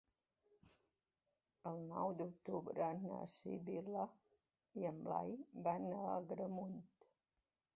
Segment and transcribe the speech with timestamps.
[1.71, 4.07] El nou d'octubre na Sibil·la
[4.81, 5.37] i en Blai
[5.69, 6.79] van a Agramunt.